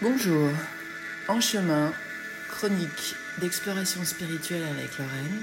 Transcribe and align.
Bonjour, 0.00 0.48
en 1.26 1.40
chemin, 1.40 1.92
chronique 2.48 3.16
d'exploration 3.38 4.04
spirituelle 4.04 4.62
avec 4.62 4.96
Lorraine. 4.96 5.42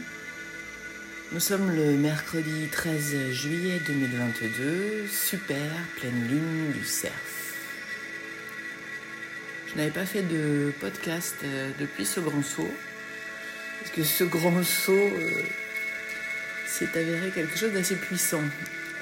Nous 1.34 1.42
sommes 1.42 1.76
le 1.76 1.98
mercredi 1.98 2.70
13 2.72 3.32
juillet 3.32 3.82
2022, 3.86 5.08
super 5.12 5.70
pleine 6.00 6.26
lune 6.30 6.72
du 6.72 6.86
cerf. 6.86 7.12
Je 9.68 9.76
n'avais 9.76 9.92
pas 9.92 10.06
fait 10.06 10.22
de 10.22 10.72
podcast 10.80 11.36
euh, 11.44 11.72
depuis 11.78 12.06
ce 12.06 12.22
grand 12.22 12.42
saut, 12.42 12.72
parce 13.82 13.92
que 13.92 14.06
ce 14.06 14.24
grand 14.24 14.64
saut 14.64 14.94
euh, 14.94 15.44
s'est 16.66 16.98
avéré 16.98 17.30
quelque 17.32 17.58
chose 17.58 17.74
d'assez 17.74 17.98
puissant. 17.98 18.44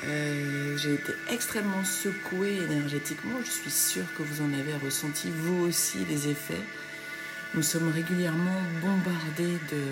Euh, 0.06 0.78
j'ai 0.78 0.96
été 0.96 1.14
extrêmement 1.30 1.84
secouée 1.84 2.58
énergétiquement. 2.58 3.40
Je 3.44 3.50
suis 3.50 3.72
sûre 3.72 4.06
que 4.18 4.24
vous 4.24 4.42
en 4.44 4.52
avez 4.54 4.76
ressenti 4.76 5.30
vous 5.30 5.66
aussi 5.66 6.00
les 6.10 6.30
effets. 6.30 6.62
Nous 7.54 7.62
sommes 7.62 7.92
régulièrement 7.92 8.62
bombardés 8.82 9.58
de 9.72 9.84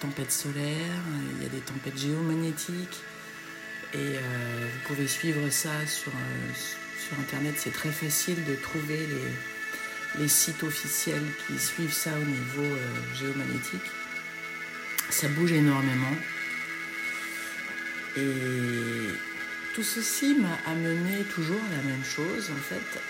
tempêtes 0.00 0.32
solaires. 0.32 1.04
Il 1.36 1.42
y 1.42 1.46
a 1.46 1.48
des 1.48 1.60
tempêtes 1.60 1.98
géomagnétiques. 1.98 3.00
Et 3.94 3.96
euh, 3.96 4.66
vous 4.72 4.88
pouvez 4.88 5.06
suivre 5.06 5.48
ça 5.50 5.86
sur, 5.86 6.12
euh, 6.12 6.52
sur 6.98 7.18
Internet. 7.18 7.54
C'est 7.56 7.72
très 7.72 7.90
facile 7.90 8.44
de 8.44 8.54
trouver 8.56 8.98
les, 9.06 10.22
les, 10.22 10.28
sites 10.28 10.62
officiels 10.62 11.24
qui 11.46 11.58
suivent 11.58 11.92
ça 11.92 12.10
au 12.14 12.24
niveau 12.24 12.76
géomagnétique. 13.14 13.90
Ça 15.08 15.28
bouge 15.28 15.52
énormément. 15.52 16.14
Et 18.16 18.99
tout 19.80 19.86
ceci 19.86 20.34
m'a 20.34 20.58
amené 20.70 21.24
toujours 21.24 21.56
à 21.72 21.76
la 21.76 21.82
même 21.82 22.04
chose, 22.04 22.50
en 22.50 22.60
fait, 22.60 23.00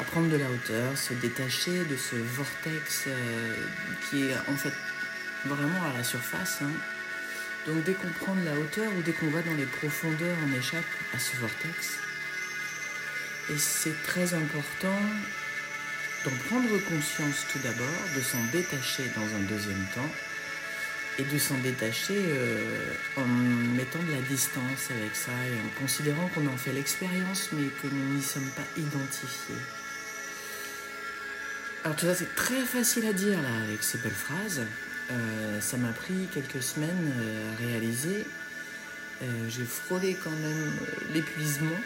à, 0.00 0.02
prendre 0.02 0.28
de 0.28 0.36
la 0.36 0.50
hauteur, 0.50 0.98
se 0.98 1.14
détacher 1.14 1.84
de 1.84 1.96
ce 1.96 2.16
vortex 2.16 3.04
euh, 3.06 3.54
qui 4.10 4.24
est 4.24 4.34
en 4.48 4.56
fait 4.56 4.72
vraiment 5.44 5.80
à 5.84 5.96
la 5.96 6.02
surface. 6.02 6.58
Hein. 6.62 6.72
Donc 7.68 7.84
dès 7.84 7.92
qu'on 7.92 8.08
prend 8.08 8.34
de 8.34 8.44
la 8.44 8.54
hauteur 8.54 8.90
ou 8.98 9.02
dès 9.02 9.12
qu'on 9.12 9.30
va 9.30 9.40
dans 9.42 9.54
les 9.54 9.66
profondeurs, 9.66 10.36
on 10.44 10.58
échappe 10.58 10.82
à 11.14 11.20
ce 11.20 11.36
vortex. 11.36 11.98
Et 13.50 13.58
c'est 13.58 14.02
très 14.02 14.34
important 14.34 15.00
d'en 16.24 16.36
prendre 16.48 16.78
conscience 16.88 17.46
tout 17.52 17.60
d'abord, 17.60 18.00
de 18.16 18.22
s'en 18.22 18.42
détacher 18.50 19.04
dans 19.14 19.36
un 19.36 19.42
deuxième 19.48 19.86
temps 19.94 20.10
et 21.18 21.24
de 21.24 21.38
s'en 21.38 21.58
détacher 21.58 22.14
euh, 22.16 22.92
en 23.16 23.26
mettant 23.26 23.98
de 24.02 24.12
la 24.12 24.20
distance 24.20 24.90
avec 24.90 25.14
ça 25.14 25.32
et 25.32 25.66
en 25.66 25.80
considérant 25.80 26.28
qu'on 26.28 26.46
en 26.46 26.56
fait 26.56 26.72
l'expérience 26.72 27.48
mais 27.52 27.68
que 27.82 27.92
nous 27.92 28.14
n'y 28.14 28.22
sommes 28.22 28.48
pas 28.50 28.66
identifiés. 28.76 29.56
Alors 31.84 31.96
tout 31.96 32.06
ça 32.06 32.14
c'est 32.14 32.34
très 32.36 32.60
facile 32.60 33.06
à 33.06 33.12
dire 33.12 33.42
là 33.42 33.62
avec 33.64 33.82
ces 33.82 33.98
belles 33.98 34.12
phrases. 34.12 34.62
Euh, 35.10 35.60
ça 35.60 35.76
m'a 35.76 35.92
pris 35.92 36.28
quelques 36.32 36.62
semaines 36.62 37.12
euh, 37.18 37.52
à 37.52 37.56
réaliser. 37.56 38.24
J'ai 39.48 39.64
frôlé 39.64 40.16
quand 40.22 40.30
même 40.30 40.70
l'épuisement. 41.12 41.80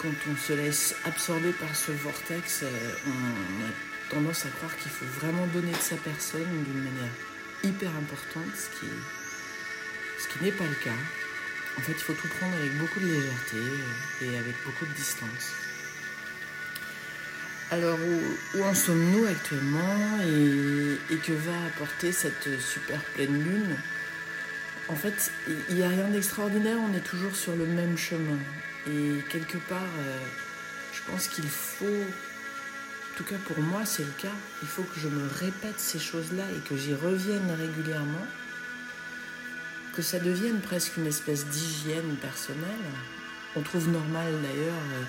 Quand 0.00 0.14
on 0.30 0.36
se 0.36 0.54
laisse 0.54 0.94
absorber 1.04 1.52
par 1.52 1.76
ce 1.76 1.92
vortex, 1.92 2.64
on 3.06 3.10
a 3.10 3.91
tendance 4.12 4.44
à 4.44 4.50
croire 4.50 4.76
qu'il 4.76 4.90
faut 4.90 5.06
vraiment 5.20 5.46
donner 5.48 5.72
de 5.72 5.76
sa 5.76 5.96
personne 5.96 6.64
d'une 6.64 6.84
manière 6.84 7.14
hyper 7.64 7.90
importante, 7.90 8.52
ce 8.54 8.68
qui, 8.78 8.90
ce 10.20 10.28
qui 10.28 10.44
n'est 10.44 10.52
pas 10.52 10.64
le 10.64 10.84
cas. 10.84 11.00
En 11.78 11.80
fait, 11.80 11.92
il 11.92 12.04
faut 12.04 12.12
tout 12.12 12.28
prendre 12.28 12.54
avec 12.56 12.76
beaucoup 12.76 13.00
de 13.00 13.06
légèreté 13.06 13.56
et 14.22 14.36
avec 14.36 14.54
beaucoup 14.66 14.84
de 14.84 14.92
distance. 14.92 15.52
Alors, 17.70 17.98
où, 18.54 18.62
en 18.62 18.74
sommes-nous 18.74 19.24
actuellement 19.24 20.18
et, 20.20 21.16
que 21.16 21.32
va 21.32 21.66
apporter 21.68 22.12
cette 22.12 22.60
super 22.60 23.00
pleine 23.14 23.42
lune? 23.42 23.76
En 24.88 24.96
fait, 24.96 25.32
il 25.70 25.76
n'y 25.76 25.82
a 25.82 25.88
rien 25.88 26.08
d'extraordinaire, 26.08 26.76
on 26.78 26.94
est 26.94 27.00
toujours 27.00 27.34
sur 27.34 27.56
le 27.56 27.64
même 27.64 27.96
chemin. 27.96 28.38
Et 28.86 29.22
quelque 29.30 29.56
part, 29.56 29.80
euh, 30.00 30.18
je 30.92 31.10
pense 31.10 31.28
qu'il 31.28 31.48
faut 31.48 32.04
en 33.12 33.18
tout 33.18 33.24
cas 33.24 33.36
pour 33.46 33.58
moi 33.58 33.84
c'est 33.84 34.04
le 34.04 34.12
cas, 34.12 34.34
il 34.62 34.68
faut 34.68 34.84
que 34.84 34.98
je 34.98 35.08
me 35.08 35.28
répète 35.38 35.78
ces 35.78 35.98
choses-là 35.98 36.44
et 36.56 36.60
que 36.66 36.76
j'y 36.76 36.94
revienne 36.94 37.50
régulièrement, 37.50 38.26
que 39.94 40.00
ça 40.00 40.18
devienne 40.18 40.60
presque 40.60 40.96
une 40.96 41.06
espèce 41.06 41.44
d'hygiène 41.46 42.16
personnelle. 42.22 42.86
On 43.54 43.60
trouve 43.60 43.90
normal 43.90 44.32
d'ailleurs 44.42 44.72
euh, 44.94 45.02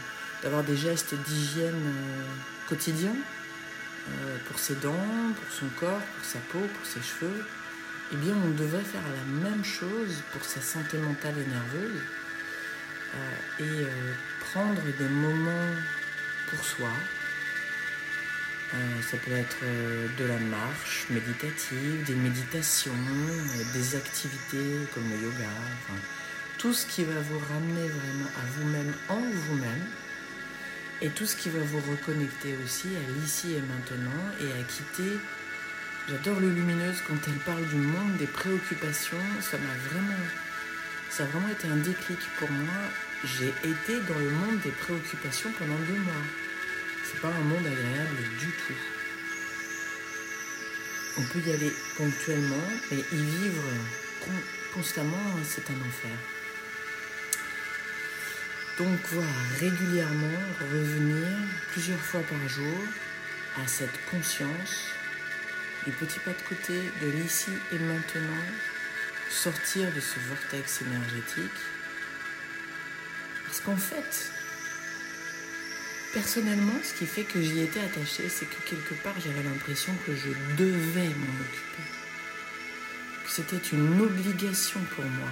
d'avoir 0.44 0.64
des 0.64 0.76
gestes 0.76 1.16
d'hygiène 1.16 1.74
euh, 1.74 2.24
quotidiens 2.68 3.16
euh, 3.16 4.38
pour 4.48 4.60
ses 4.60 4.76
dents, 4.76 5.08
pour 5.42 5.54
son 5.58 5.68
corps, 5.80 6.02
pour 6.18 6.26
sa 6.26 6.40
peau, 6.40 6.60
pour 6.60 6.86
ses 6.86 7.02
cheveux. 7.02 7.46
Eh 8.12 8.18
bien 8.18 8.36
on 8.36 8.50
devrait 8.50 8.84
faire 8.84 9.02
la 9.16 9.50
même 9.50 9.64
chose 9.64 10.22
pour 10.34 10.44
sa 10.44 10.60
santé 10.60 10.98
mentale 10.98 11.36
et 11.38 11.50
nerveuse 11.50 12.02
et 13.60 13.86
prendre 14.52 14.82
des 14.82 15.08
moments 15.08 15.76
pour 16.50 16.66
soi, 16.66 16.90
euh, 18.74 19.02
ça 19.04 19.18
peut 19.18 19.32
être 19.32 19.58
euh, 19.64 20.08
de 20.18 20.26
la 20.26 20.40
marche 20.40 21.06
méditative, 21.12 22.04
des 22.08 22.16
méditations, 22.16 22.92
euh, 22.92 23.64
des 23.74 23.96
activités 23.96 24.88
comme 24.94 25.08
le 25.12 25.18
yoga, 25.28 25.50
tout 26.58 26.74
ce 26.74 26.88
qui 26.88 27.04
va 27.04 27.20
vous 27.30 27.38
ramener 27.38 27.88
vraiment 27.88 28.30
à 28.36 28.46
vous-même 28.58 28.94
en 29.10 29.20
vous-même 29.20 29.86
et 31.04 31.10
tout 31.10 31.28
ce 31.28 31.36
qui 31.36 31.50
va 31.50 31.60
vous 31.60 31.82
reconnecter 31.92 32.56
aussi 32.66 32.88
à 32.96 33.12
l'ici 33.20 33.54
et 33.54 33.62
maintenant 33.62 34.26
et 34.42 34.60
à 34.60 34.64
quitter. 34.64 35.20
J'adore 36.10 36.40
le 36.40 36.50
lumineuse 36.50 36.98
quand 37.08 37.28
elle 37.28 37.40
parle 37.46 37.68
du 37.68 37.76
monde 37.76 38.18
des 38.18 38.28
préoccupations, 38.28 39.18
ça 39.42 39.58
m'a 39.58 39.92
vraiment 39.92 40.18
ça 41.12 41.24
a 41.24 41.26
vraiment 41.28 41.50
été 41.50 41.68
un 41.68 41.76
déclic 41.76 42.18
pour 42.40 42.50
moi. 42.50 42.74
J'ai 43.24 43.50
été 43.70 44.00
dans 44.10 44.18
le 44.18 44.32
monde 44.32 44.60
des 44.64 44.72
préoccupations 44.72 45.52
pendant 45.60 45.78
deux 45.88 46.00
mois 46.00 46.43
pas 47.22 47.30
un 47.30 47.44
monde 47.44 47.66
agréable 47.66 48.18
du 48.40 48.48
tout. 48.48 48.74
On 51.18 51.22
peut 51.24 51.40
y 51.46 51.52
aller 51.54 51.72
ponctuellement, 51.98 52.68
mais 52.92 52.98
y 52.98 53.16
vivre 53.16 53.64
constamment, 54.74 55.36
c'est 55.44 55.70
un 55.70 55.88
enfer. 55.88 56.18
Donc 58.80 59.00
voilà, 59.12 59.32
régulièrement 59.60 60.40
revenir 60.60 61.28
plusieurs 61.72 62.00
fois 62.00 62.22
par 62.22 62.50
jour 62.50 62.80
à 63.64 63.68
cette 63.68 64.04
conscience 64.10 64.90
du 65.86 65.92
petit 65.92 66.20
pas 66.20 66.32
de 66.32 66.42
côté 66.48 66.92
de 67.02 67.08
l'ici 67.12 67.52
et 67.72 67.78
maintenant, 67.78 68.44
sortir 69.30 69.92
de 69.94 70.00
ce 70.00 70.20
vortex 70.28 70.82
énergétique. 70.82 71.62
Parce 73.46 73.60
qu'en 73.60 73.78
fait, 73.78 74.32
Personnellement, 76.14 76.80
ce 76.84 76.94
qui 76.94 77.08
fait 77.08 77.24
que 77.24 77.42
j'y 77.42 77.62
étais 77.62 77.80
attachée, 77.80 78.30
c'est 78.30 78.46
que 78.46 78.62
quelque 78.70 78.94
part, 79.02 79.16
j'avais 79.20 79.42
l'impression 79.42 79.92
que 80.06 80.16
je 80.16 80.30
devais 80.56 81.10
m'en 81.10 81.42
occuper. 81.42 81.84
Que 83.26 83.30
c'était 83.32 83.76
une 83.76 84.00
obligation 84.00 84.80
pour 84.96 85.06
moi. 85.06 85.30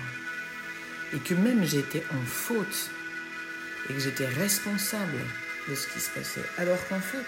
Et 1.14 1.20
que 1.20 1.36
même 1.36 1.64
j'étais 1.64 2.04
en 2.12 2.26
faute. 2.26 2.90
Et 3.90 3.94
que 3.94 4.00
j'étais 4.00 4.28
responsable 4.28 5.20
de 5.70 5.76
ce 5.76 5.88
qui 5.88 6.00
se 6.00 6.10
passait. 6.10 6.46
Alors 6.58 6.80
qu'en 6.88 7.00
fait, 7.00 7.28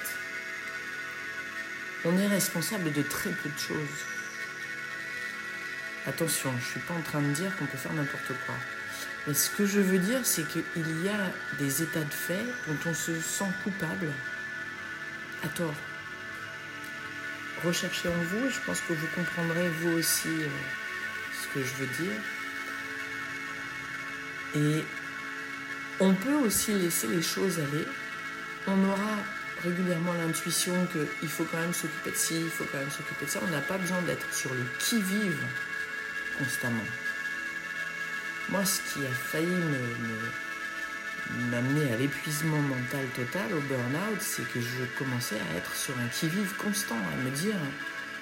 on 2.06 2.18
est 2.18 2.28
responsable 2.28 2.91
de 2.91 3.03
très 3.03 3.30
peu 3.30 3.50
de 3.50 3.59
choses. 3.59 4.00
Attention, 6.08 6.50
je 6.53 6.56
ne 6.58 6.72
suis 6.72 6.80
pas 6.80 6.96
en 6.96 7.02
train 7.02 7.22
de 7.22 7.34
dire 7.34 7.56
qu'on 7.56 7.66
peut 7.66 7.78
faire 7.78 7.94
n'importe 7.94 8.34
quoi. 8.47 8.56
Mais 9.28 9.34
ce 9.34 9.50
que 9.50 9.66
je 9.66 9.79
veux 9.79 10.00
dire, 10.00 10.19
c'est 10.23 10.44
qu'il 10.44 11.03
y 11.03 11.09
a 11.09 11.31
des 11.57 11.81
états 11.81 12.03
de 12.03 12.13
fait 12.13 12.45
dont 12.67 12.78
on 12.89 12.94
se 12.94 13.19
sent 13.22 13.52
coupable 13.64 14.11
à 15.43 15.47
tort. 15.47 15.75
Recherchez 17.64 18.09
en 18.09 18.23
vous, 18.23 18.49
je 18.49 18.59
pense 18.66 18.81
que 18.81 18.91
vous 18.91 19.08
comprendrez 19.16 19.70
vous 19.70 19.91
aussi 19.91 20.28
euh, 20.28 20.47
ce 21.41 21.53
que 21.53 21.66
je 21.66 21.73
veux 21.75 22.03
dire. 22.03 22.20
Et 24.55 24.84
on 26.02 26.14
peut 26.14 26.35
aussi 26.35 26.73
laisser 26.73 27.08
les 27.08 27.22
choses 27.22 27.59
aller. 27.59 27.85
On 28.67 28.84
aura 28.84 29.17
régulièrement 29.64 30.14
l'intuition 30.14 30.73
qu'il 30.87 31.29
faut 31.29 31.46
quand 31.46 31.59
même 31.59 31.73
s'occuper 31.73 32.11
de 32.11 32.16
ci, 32.16 32.41
il 32.41 32.49
faut 32.49 32.66
quand 32.70 32.79
même 32.79 32.91
s'occuper 32.91 33.25
de 33.25 33.29
ça. 33.29 33.40
On 33.41 33.52
n'a 33.52 33.61
pas 33.61 33.78
besoin 33.78 34.02
d'être 34.02 34.34
sur 34.34 34.53
le 34.53 34.66
qui-vive 34.79 35.40
constamment. 36.37 36.84
Moi, 38.49 38.63
ce 38.66 38.81
qui 38.81 39.05
a 39.05 39.09
failli 39.09 39.55
m'amener 41.49 41.91
à 41.93 41.97
l'épuisement 41.97 42.59
mental 42.59 43.05
total, 43.16 43.53
au 43.53 43.61
burn-out, 43.61 44.19
c'est 44.19 44.47
que 44.51 44.59
je 44.59 44.84
commençais 44.97 45.40
à 45.40 45.57
être 45.57 45.75
sur 45.75 45.97
un 45.97 46.07
qui-vive 46.07 46.53
constant, 46.57 46.97
à 46.97 47.23
me 47.23 47.31
dire 47.31 47.55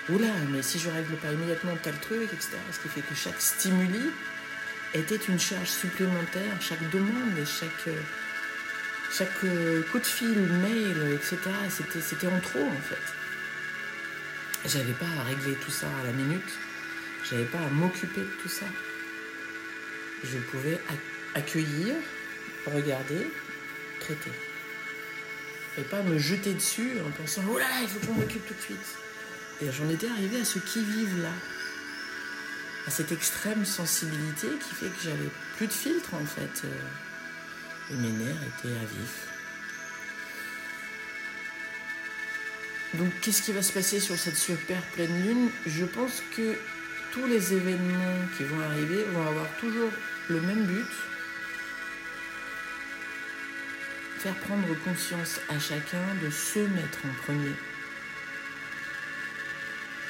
Oula, 0.09 0.33
mais 0.51 0.61
si 0.61 0.79
je 0.79 0.89
règle 0.89 1.15
pas 1.15 1.31
immédiatement 1.31 1.75
tel 1.81 1.95
truc, 1.99 2.23
etc. 2.23 2.57
Ce 2.71 2.79
qui 2.79 2.87
fait 2.87 3.01
que 3.01 3.15
chaque 3.15 3.41
stimuli 3.41 4.11
était 4.93 5.19
une 5.27 5.39
charge 5.39 5.69
supplémentaire, 5.69 6.53
chaque 6.59 6.89
demande 6.91 7.37
et 7.37 7.45
chaque, 7.45 7.93
chaque 9.11 9.39
coup 9.91 9.99
de 9.99 10.05
fil, 10.05 10.37
mail, 10.61 11.13
etc., 11.13 11.37
c'était 12.01 12.27
en 12.27 12.39
trop 12.39 12.65
en 12.65 12.81
fait. 12.81 13.15
J'avais 14.65 14.93
pas 14.93 15.07
à 15.19 15.23
régler 15.23 15.55
tout 15.55 15.71
ça 15.71 15.87
à 16.01 16.05
la 16.05 16.11
minute. 16.11 16.51
J'avais 17.29 17.45
pas 17.45 17.59
à 17.59 17.69
m'occuper 17.69 18.21
de 18.21 18.29
tout 18.41 18.49
ça. 18.49 18.65
Je 20.23 20.37
pouvais 20.37 20.79
accueillir, 21.35 21.95
regarder, 22.65 23.27
traiter. 23.99 24.31
Et 25.77 25.81
pas 25.83 26.03
me 26.03 26.17
jeter 26.17 26.53
dessus 26.53 26.91
en 27.05 27.11
pensant 27.11 27.41
Oh 27.49 27.57
là 27.57 27.67
là, 27.67 27.75
il 27.81 27.87
faut 27.87 28.05
qu'on 28.05 28.13
m'occupe 28.13 28.45
tout 28.45 28.53
de 28.53 28.61
suite. 28.61 28.97
Et 29.61 29.71
j'en 29.71 29.89
étais 29.89 30.07
arrivé 30.07 30.41
à 30.41 30.45
ce 30.45 30.59
qui-vive 30.59 31.21
là. 31.21 31.31
À 32.87 32.91
cette 32.91 33.11
extrême 33.11 33.63
sensibilité 33.63 34.47
qui 34.47 34.75
fait 34.75 34.87
que 34.87 35.03
j'avais 35.03 35.29
plus 35.57 35.67
de 35.67 35.73
filtre 35.73 36.13
en 36.13 36.25
fait. 36.25 36.67
Et 37.91 37.95
mes 37.95 38.09
nerfs 38.09 38.43
étaient 38.43 38.75
à 38.75 38.85
vif. 38.85 39.27
Donc 42.95 43.11
qu'est-ce 43.21 43.41
qui 43.43 43.53
va 43.53 43.61
se 43.61 43.71
passer 43.71 43.99
sur 43.99 44.17
cette 44.17 44.35
super 44.35 44.81
pleine 44.93 45.23
lune? 45.23 45.49
Je 45.65 45.85
pense 45.85 46.21
que 46.35 46.57
tous 47.13 47.25
les 47.25 47.53
événements 47.53 48.27
qui 48.37 48.43
vont 48.43 48.59
arriver 48.61 49.03
vont 49.13 49.27
avoir 49.27 49.47
toujours 49.59 49.91
le 50.29 50.41
même 50.41 50.65
but. 50.65 50.91
Faire 54.19 54.35
prendre 54.35 54.67
conscience 54.83 55.39
à 55.49 55.57
chacun 55.59 56.15
de 56.23 56.29
se 56.29 56.59
mettre 56.59 56.99
en 57.05 57.23
premier. 57.23 57.55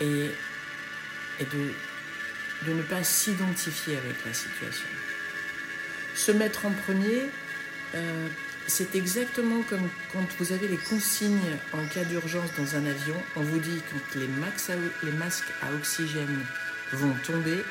Et, 0.01 0.31
de, 1.39 2.73
ne 2.73 2.81
pas 2.83 3.03
s'identifier 3.03 3.97
avec 3.97 4.15
la 4.25 4.33
situation. 4.33 4.87
Se 6.13 6.31
mettre 6.31 6.65
en 6.65 6.71
premier, 6.71 7.29
euh, 7.95 8.27
c'est 8.67 8.95
exactement 8.95 9.61
comme 9.69 9.89
quand 10.13 10.25
vous 10.39 10.51
avez 10.51 10.67
les 10.67 10.77
consignes 10.77 11.57
en 11.73 11.85
cas 11.87 12.03
d'urgence 12.03 12.49
dans 12.57 12.75
un 12.75 12.85
avion. 12.85 13.15
On 13.35 13.41
vous 13.41 13.59
dit 13.59 13.81
quand 13.91 14.19
les 14.19 14.27
masques 15.11 15.51
à 15.61 15.73
oxygène 15.73 16.45
vont 16.93 17.13
tomber, 17.25 17.63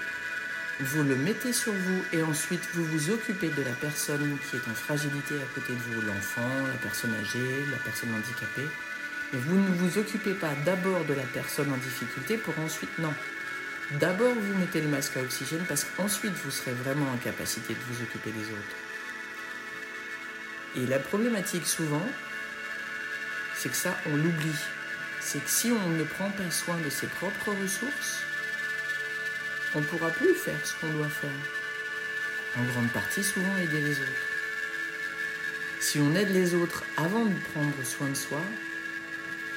vous 0.82 1.02
le 1.02 1.14
mettez 1.14 1.52
sur 1.52 1.72
vous 1.72 2.02
et 2.12 2.22
ensuite 2.22 2.66
vous 2.72 2.84
vous 2.84 3.10
occupez 3.10 3.48
de 3.48 3.62
la 3.62 3.72
personne 3.72 4.38
qui 4.38 4.56
est 4.56 4.70
en 4.70 4.74
fragilité 4.74 5.34
à 5.34 5.54
côté 5.54 5.74
de 5.74 5.78
vous, 5.78 6.00
l'enfant, 6.02 6.48
la 6.66 6.78
personne 6.82 7.14
âgée, 7.20 7.64
la 7.70 7.76
personne 7.78 8.08
handicapée. 8.14 8.68
Mais 9.32 9.38
vous 9.38 9.56
ne 9.56 9.74
vous 9.74 9.98
occupez 9.98 10.32
pas 10.32 10.54
d'abord 10.64 11.04
de 11.04 11.12
la 11.12 11.24
personne 11.34 11.70
en 11.72 11.76
difficulté 11.76 12.38
pour 12.38 12.58
ensuite, 12.58 12.98
non. 12.98 13.12
D'abord 13.98 14.32
vous 14.32 14.58
mettez 14.58 14.80
le 14.80 14.88
masque 14.88 15.16
à 15.18 15.20
oxygène 15.20 15.64
parce 15.68 15.84
qu'ensuite 15.84 16.32
vous 16.44 16.50
serez 16.50 16.72
vraiment 16.72 17.10
en 17.12 17.16
capacité 17.18 17.74
de 17.74 17.80
vous 17.90 18.02
occuper 18.02 18.30
des 18.30 18.44
autres. 18.44 18.76
Et 20.76 20.86
la 20.86 20.98
problématique 20.98 21.66
souvent, 21.66 22.06
c'est 23.54 23.68
que 23.68 23.76
ça, 23.76 23.96
on 24.06 24.16
l'oublie. 24.16 24.64
C'est 25.20 25.44
que 25.44 25.50
si 25.50 25.72
on 25.72 25.88
ne 25.90 26.04
prend 26.04 26.30
pas 26.30 26.50
soin 26.50 26.78
de 26.78 26.88
ses 26.88 27.08
propres 27.08 27.50
ressources, 27.62 28.22
on 29.74 29.80
ne 29.80 29.84
pourra 29.84 30.10
plus 30.10 30.34
faire 30.34 30.64
ce 30.64 30.74
qu'on 30.80 30.92
doit 30.92 31.08
faire. 31.08 31.30
En 32.58 32.64
grande 32.64 32.90
partie, 32.90 33.22
souvent 33.22 33.56
aider 33.56 33.80
les 33.80 34.00
autres. 34.00 34.28
Si 35.80 35.98
on 35.98 36.14
aide 36.14 36.30
les 36.30 36.54
autres 36.54 36.84
avant 36.96 37.24
de 37.24 37.34
prendre 37.52 37.84
soin 37.84 38.08
de 38.08 38.14
soi, 38.14 38.40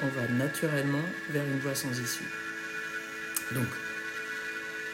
on 0.02 0.08
va 0.08 0.26
naturellement 0.28 1.04
vers 1.30 1.44
une 1.44 1.58
voie 1.58 1.74
sans 1.74 1.92
issue. 1.98 2.30
Donc, 3.52 3.68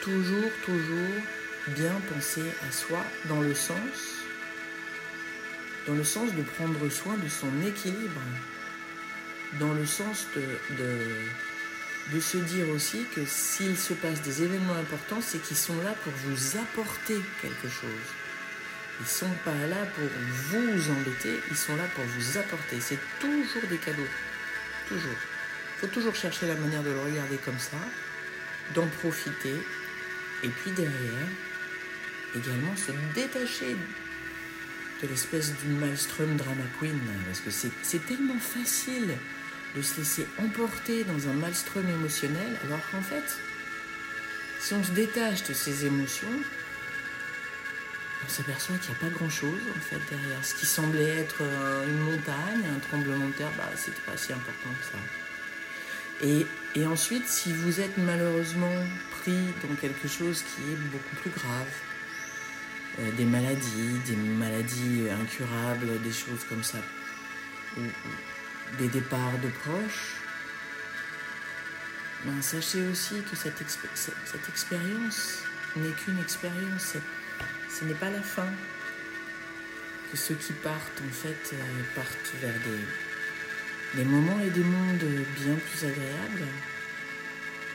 toujours, 0.01 0.51
toujours 0.65 1.23
bien 1.69 1.95
penser 2.13 2.45
à 2.69 2.73
soi 2.73 3.05
dans 3.29 3.41
le 3.41 3.55
sens 3.55 4.21
dans 5.87 5.95
le 5.95 6.05
sens 6.05 6.35
de 6.35 6.43
prendre 6.43 6.89
soin 6.89 7.17
de 7.17 7.29
son 7.29 7.51
équilibre, 7.67 8.21
dans 9.59 9.73
le 9.73 9.87
sens 9.87 10.27
de, 10.37 10.43
de, 10.77 10.99
se 12.21 12.39
dire 12.39 12.69
aussi 12.71 13.05
que 13.15 13.25
s'il 13.27 13.77
se 13.77 13.95
passe 13.95 14.23
des 14.23 14.43
événements 14.43 14.75
importants, 14.75 15.21
c'est 15.21 15.41
qu'ils 15.43 15.57
sont 15.57 15.81
là 15.83 15.95
pour 16.03 16.13
vous 16.13 16.59
apporter 16.59 17.21
quelque 17.41 17.69
chose. 17.69 18.09
Ils 18.99 19.05
ne 19.05 19.09
sont 19.09 19.35
pas 19.45 19.67
là 19.69 19.87
pour 19.95 20.09
vous 20.51 20.91
embêter, 20.91 21.41
ils 21.51 21.57
sont 21.57 21.77
là 21.77 21.85
pour 21.95 22.05
vous 22.05 22.39
apporter. 22.39 22.81
C'est 22.81 22.99
toujours 23.21 23.69
des 23.69 23.79
cadeaux. 23.79 24.11
Toujours. 24.89 25.19
Il 25.77 25.81
faut 25.81 25.87
toujours 25.87 26.15
chercher 26.15 26.49
la 26.49 26.55
manière 26.57 26.83
de 26.83 26.91
le 26.91 27.01
regarder 27.01 27.37
comme 27.37 27.59
ça, 27.59 27.79
d'en 28.75 28.87
profiter, 28.87 29.57
et 30.43 30.49
puis 30.49 30.71
derrière, 30.73 31.29
également 32.37 32.77
se 32.77 32.93
détacher 33.15 33.77
de 35.03 35.09
l'espèce 35.09 35.55
du 35.63 35.69
maelstrom 35.69 36.37
drama 36.37 36.65
queen, 36.79 36.99
parce 37.27 37.41
que 37.41 37.51
c'est 37.51 38.07
tellement 38.07 38.39
facile 38.39 39.17
de 39.77 39.83
se 39.83 39.99
laisser 39.99 40.27
emporter 40.39 41.05
dans 41.05 41.29
un 41.29 41.33
maelstrom 41.35 41.89
émotionnel, 41.89 42.57
alors 42.65 42.81
qu'en 42.91 43.03
fait, 43.03 43.39
si 44.59 44.75
on 44.75 44.83
se 44.83 44.91
détache 44.93 45.45
de 45.45 45.55
ces 45.55 45.87
émotions, 45.87 46.29
on 48.25 48.29
s'aperçoit 48.29 48.77
qu'il 48.77 48.91
n'y 48.91 48.97
a 48.99 49.01
pas 49.01 49.19
grand-chose 49.19 49.61
en 49.77 49.81
fait 49.81 50.01
derrière. 50.11 50.45
Ce 50.45 50.55
qui 50.55 50.67
semblait 50.67 51.21
être 51.21 51.43
une 51.89 51.99
montagne, 52.01 52.65
un 52.77 52.79
tremblement 52.81 53.29
de 53.29 53.33
terre, 53.33 53.53
bah, 53.57 53.71
c'était 53.77 54.03
pas 54.03 54.17
si 54.17 54.33
important 54.33 54.71
que 54.79 54.85
ça. 54.85 56.27
Et, 56.27 56.47
et 56.75 56.87
ensuite, 56.87 57.27
si 57.27 57.53
vous 57.53 57.81
êtes 57.81 57.97
malheureusement 57.97 58.85
pris 59.23 59.39
dans 59.63 59.75
quelque 59.77 60.07
chose 60.07 60.43
qui 60.43 60.63
est 60.73 60.77
beaucoup 60.77 61.17
plus 61.23 61.31
grave, 61.31 61.69
euh, 62.99 63.11
des 63.13 63.25
maladies, 63.25 63.99
des 64.07 64.17
maladies 64.17 65.05
incurables, 65.11 66.03
des 66.03 66.13
choses 66.13 66.45
comme 66.49 66.63
ça, 66.63 66.79
des 68.79 68.89
départs 68.89 69.39
de 69.43 69.49
proches, 69.49 70.17
ben, 72.25 72.43
sachez 72.43 72.87
aussi 72.87 73.23
que 73.23 73.37
cette, 73.37 73.61
expérience 74.49 75.43
n'est 75.77 75.93
qu'une 75.93 76.19
expérience, 76.21 76.97
ce 77.69 77.85
n'est 77.85 77.95
pas 77.95 78.11
la 78.11 78.21
fin. 78.21 78.49
Que 80.11 80.17
ceux 80.17 80.35
qui 80.35 80.53
partent, 80.53 81.01
en 81.09 81.13
fait, 81.13 81.55
euh, 81.55 81.83
partent 81.95 82.33
vers 82.43 82.53
des, 82.53 84.03
des 84.03 84.05
moments 84.05 84.41
et 84.41 84.51
des 84.51 84.65
mondes 84.65 85.05
bien 85.39 85.55
plus 85.55 85.87
agréables 85.87 86.47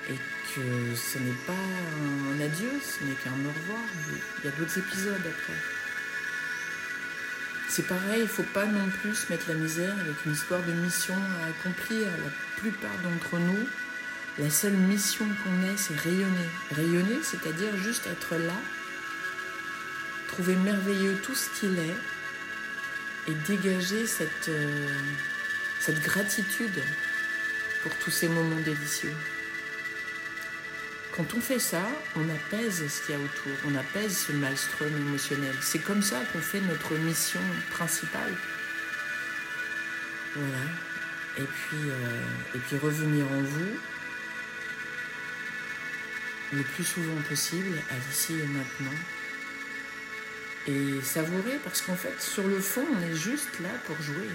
et 0.09 0.15
que 0.53 0.95
ce 0.95 1.17
n'est 1.17 1.41
pas 1.47 1.53
un 1.53 2.39
adieu, 2.41 2.71
ce 2.81 3.03
n'est 3.05 3.15
qu'un 3.15 3.31
au 3.31 3.51
revoir. 3.51 3.81
Il 4.43 4.45
y 4.45 4.53
a 4.53 4.55
d'autres 4.57 4.77
épisodes 4.77 5.15
après. 5.15 5.74
C'est 7.67 7.87
pareil, 7.87 8.19
il 8.19 8.23
ne 8.23 8.27
faut 8.27 8.43
pas 8.43 8.65
non 8.65 8.87
plus 9.01 9.29
mettre 9.29 9.49
la 9.49 9.55
misère 9.55 9.93
avec 9.99 10.25
une 10.25 10.33
histoire 10.33 10.61
de 10.61 10.71
mission 10.71 11.15
à 11.41 11.47
accomplir. 11.49 12.07
La 12.23 12.61
plupart 12.61 12.97
d'entre 13.03 13.37
nous, 13.39 13.67
la 14.37 14.49
seule 14.49 14.73
mission 14.73 15.25
qu'on 15.43 15.63
ait, 15.63 15.77
c'est 15.77 15.97
rayonner. 15.99 16.49
Rayonner, 16.71 17.19
c'est-à-dire 17.23 17.75
juste 17.77 18.07
être 18.07 18.35
là, 18.35 18.55
trouver 20.27 20.55
merveilleux 20.55 21.17
tout 21.23 21.35
ce 21.35 21.49
qu'il 21.59 21.77
est 21.79 21.95
et 23.27 23.33
dégager 23.47 24.05
cette, 24.05 24.49
euh, 24.49 24.87
cette 25.79 26.01
gratitude 26.01 26.81
pour 27.83 27.95
tous 27.97 28.11
ces 28.11 28.27
moments 28.27 28.59
délicieux. 28.59 29.13
Quand 31.15 31.33
on 31.33 31.39
fait 31.39 31.59
ça, 31.59 31.81
on 32.17 32.29
apaise 32.29 32.85
ce 32.89 33.05
qu'il 33.05 33.15
y 33.15 33.17
a 33.17 33.21
autour, 33.21 33.53
on 33.65 33.75
apaise 33.75 34.17
ce 34.27 34.33
maelstrom 34.33 34.89
émotionnel. 34.89 35.55
C'est 35.61 35.79
comme 35.79 36.01
ça 36.01 36.19
qu'on 36.33 36.39
fait 36.39 36.59
notre 36.59 36.93
mission 36.95 37.39
principale. 37.71 38.33
Voilà. 40.35 40.63
Et 41.37 41.43
puis, 41.43 41.89
euh, 41.89 42.55
et 42.55 42.59
puis 42.59 42.77
revenir 42.77 43.25
en 43.31 43.41
vous 43.41 43.77
le 46.51 46.63
plus 46.63 46.83
souvent 46.83 47.21
possible, 47.29 47.77
à 47.89 47.95
l'ici 47.95 48.33
et 48.33 48.47
maintenant. 48.47 48.97
Et 50.67 51.01
savourer, 51.01 51.59
parce 51.63 51.81
qu'en 51.81 51.95
fait, 51.95 52.21
sur 52.21 52.45
le 52.45 52.59
fond, 52.59 52.85
on 52.93 53.01
est 53.01 53.15
juste 53.15 53.59
là 53.61 53.69
pour 53.85 54.01
jouer. 54.01 54.27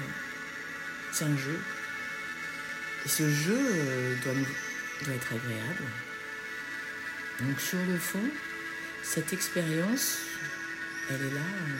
C'est 1.12 1.24
un 1.24 1.36
jeu. 1.36 1.58
Et 3.04 3.08
ce 3.08 3.28
jeu 3.28 3.58
euh, 3.58 4.14
doit 4.24 5.14
être 5.14 5.34
agréable. 5.34 5.84
Donc 7.40 7.60
sur 7.60 7.78
le 7.88 7.96
fond, 7.96 8.22
cette 9.02 9.32
expérience, 9.32 10.18
elle 11.08 11.22
est 11.22 11.34
là 11.34 11.40
euh, 11.40 11.76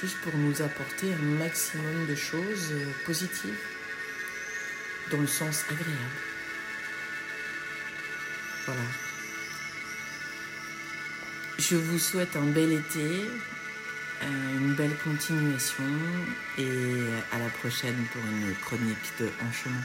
juste 0.00 0.16
pour 0.18 0.36
nous 0.36 0.62
apporter 0.62 1.12
un 1.12 1.38
maximum 1.38 2.06
de 2.06 2.14
choses 2.14 2.68
euh, 2.70 2.86
positives, 3.04 3.58
dans 5.10 5.20
le 5.20 5.26
sens 5.26 5.64
agréable. 5.68 6.20
Voilà. 8.66 8.82
Je 11.58 11.74
vous 11.74 11.98
souhaite 11.98 12.36
un 12.36 12.46
bel 12.46 12.72
été, 12.72 13.28
euh, 14.22 14.58
une 14.58 14.74
belle 14.74 14.96
continuation 15.02 15.84
et 16.58 16.70
à 17.32 17.38
la 17.38 17.48
prochaine 17.48 18.06
pour 18.12 18.22
une 18.22 18.54
chronique 18.54 19.12
de 19.18 19.26
En 19.26 19.52
chemin. 19.52 19.82